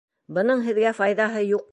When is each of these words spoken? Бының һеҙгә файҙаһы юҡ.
Бының 0.37 0.63
һеҙгә 0.69 0.93
файҙаһы 1.01 1.45
юҡ. 1.51 1.69